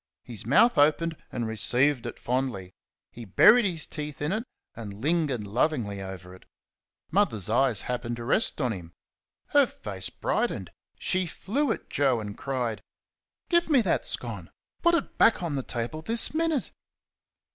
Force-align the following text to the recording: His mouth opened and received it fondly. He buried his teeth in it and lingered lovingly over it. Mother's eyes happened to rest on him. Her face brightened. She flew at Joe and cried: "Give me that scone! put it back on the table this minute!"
His 0.23 0.47
mouth 0.47 0.79
opened 0.79 1.15
and 1.31 1.47
received 1.47 2.07
it 2.07 2.17
fondly. 2.17 2.73
He 3.11 3.23
buried 3.23 3.65
his 3.65 3.85
teeth 3.85 4.19
in 4.19 4.31
it 4.31 4.45
and 4.75 4.95
lingered 4.95 5.45
lovingly 5.45 6.01
over 6.01 6.33
it. 6.33 6.45
Mother's 7.11 7.51
eyes 7.51 7.83
happened 7.83 8.15
to 8.15 8.23
rest 8.23 8.59
on 8.59 8.71
him. 8.73 8.93
Her 9.49 9.67
face 9.67 10.09
brightened. 10.09 10.71
She 10.97 11.27
flew 11.27 11.71
at 11.71 11.87
Joe 11.87 12.19
and 12.19 12.35
cried: 12.35 12.81
"Give 13.47 13.69
me 13.69 13.81
that 13.83 14.07
scone! 14.07 14.49
put 14.81 14.95
it 14.95 15.19
back 15.19 15.43
on 15.43 15.53
the 15.53 15.61
table 15.61 16.01
this 16.01 16.33
minute!" 16.33 16.71